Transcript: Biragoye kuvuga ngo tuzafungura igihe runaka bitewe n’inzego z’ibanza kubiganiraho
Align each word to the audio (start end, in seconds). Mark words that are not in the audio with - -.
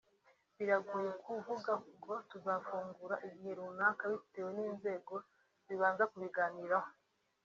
Biragoye 0.57 1.11
kuvuga 1.23 1.71
ngo 2.01 2.13
tuzafungura 2.29 3.15
igihe 3.27 3.51
runaka 3.59 4.03
bitewe 4.13 4.49
n’inzego 4.57 5.13
z’ibanza 5.65 6.03
kubiganiraho 6.11 6.89